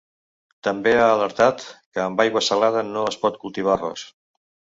També 0.67 0.93
ha 0.99 1.03
alertat 1.17 1.61
que 1.97 2.01
amb 2.05 2.25
aigua 2.25 2.43
salada 2.47 2.83
no 2.89 3.05
es 3.11 3.21
pot 3.27 3.39
cultivar 3.45 3.77
arròs. 3.79 4.09